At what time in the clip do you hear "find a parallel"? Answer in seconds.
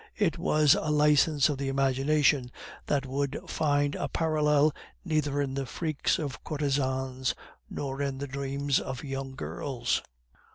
3.47-4.73